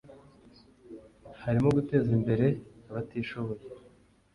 harimo 1.41 1.67
guteza 1.77 2.09
imbere 2.17 2.45
abatishoboye 2.89 3.63